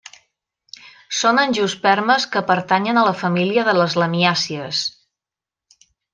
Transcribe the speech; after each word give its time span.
Són 1.17 1.41
angiospermes 1.41 2.25
que 2.37 2.43
pertanyen 2.47 3.01
a 3.01 3.05
la 3.09 3.13
família 3.21 3.67
de 3.69 3.77
les 3.83 3.99
lamiàcies. 4.05 4.83